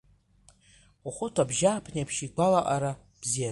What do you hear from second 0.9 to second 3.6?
Хәыхәыт абжьааԥнеиԥш игәалаҟара бзиан.